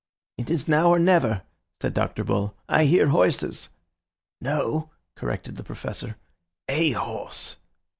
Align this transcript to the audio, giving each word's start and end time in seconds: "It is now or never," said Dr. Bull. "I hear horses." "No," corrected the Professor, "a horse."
"It 0.39 0.49
is 0.49 0.67
now 0.67 0.87
or 0.89 0.97
never," 0.97 1.43
said 1.79 1.93
Dr. 1.93 2.23
Bull. 2.23 2.55
"I 2.67 2.85
hear 2.85 3.09
horses." 3.09 3.69
"No," 4.41 4.89
corrected 5.15 5.57
the 5.57 5.63
Professor, 5.63 6.15
"a 6.67 6.93
horse." 6.93 7.57